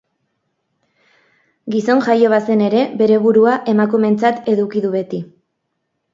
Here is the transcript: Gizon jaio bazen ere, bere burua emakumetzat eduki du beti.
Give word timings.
Gizon 1.75 2.01
jaio 2.07 2.31
bazen 2.35 2.65
ere, 2.69 2.81
bere 3.03 3.19
burua 3.27 3.55
emakumetzat 3.75 4.43
eduki 4.57 4.85
du 4.89 4.95
beti. 4.99 5.23